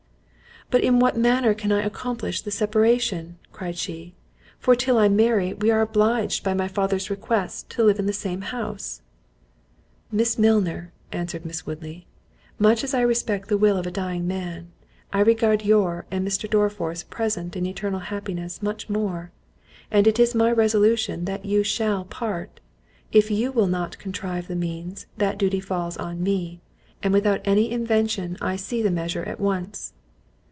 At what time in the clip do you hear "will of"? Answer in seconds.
13.57-13.85